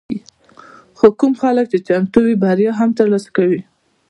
[0.97, 3.61] خو کوم خلک چې چمتو وي، بریا هم ترلاسه کوي.